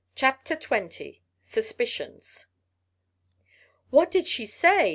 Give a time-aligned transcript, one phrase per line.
[0.15, 2.47] CHAPTER XX SUSPICIONS
[3.91, 4.89] "What did she say?"